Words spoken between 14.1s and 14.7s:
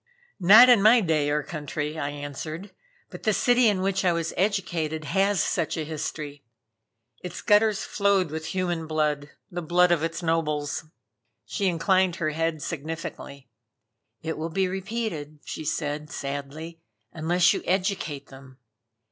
"It will be